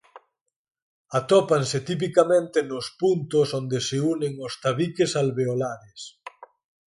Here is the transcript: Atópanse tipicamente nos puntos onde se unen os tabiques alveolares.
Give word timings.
Atópanse 1.19 1.77
tipicamente 1.89 2.57
nos 2.69 2.85
puntos 3.01 3.47
onde 3.59 3.79
se 3.87 3.97
unen 4.13 4.33
os 4.47 4.53
tabiques 4.63 5.11
alveolares. 5.21 6.01